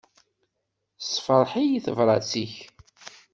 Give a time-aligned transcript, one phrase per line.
[0.99, 2.53] Tessefṛeḥ-iyi tebrat-ik.